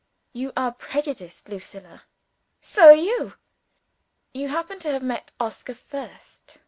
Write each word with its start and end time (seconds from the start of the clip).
"You 0.33 0.51
are 0.57 0.71
prejudiced, 0.71 1.47
Lucilla." 1.47 2.05
"So 2.59 2.87
are 2.87 2.95
you!" 2.95 3.35
"You 4.33 4.47
happen 4.47 4.79
to 4.79 4.89
have 4.91 5.03
met 5.03 5.31
Oscar 5.39 5.75
first." 5.75 6.57